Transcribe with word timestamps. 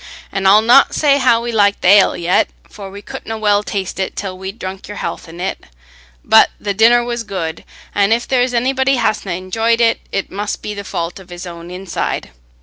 An' 0.31 0.47
I'll 0.47 0.63
not 0.63 0.95
say 0.95 1.19
how 1.19 1.43
we 1.43 1.51
like 1.51 1.79
th' 1.81 1.85
ale 1.85 2.17
yet, 2.17 2.49
for 2.67 2.89
we 2.89 3.03
couldna 3.03 3.37
well 3.37 3.61
taste 3.61 3.99
it 3.99 4.15
till 4.15 4.35
we'd 4.35 4.57
drunk 4.57 4.87
your 4.87 4.97
health 4.97 5.29
in 5.29 5.39
it; 5.39 5.63
but 6.25 6.49
the 6.59 6.73
dinner 6.73 7.03
was 7.03 7.21
good, 7.23 7.63
an' 7.93 8.11
if 8.11 8.27
there's 8.27 8.55
anybody 8.55 8.95
hasna 8.95 9.33
enjoyed 9.33 9.79
it, 9.79 9.99
it 10.11 10.31
must 10.31 10.63
be 10.63 10.73
the 10.73 10.83
fault 10.83 11.19
of 11.19 11.29
his 11.29 11.45
own 11.45 11.69
inside. 11.69 12.31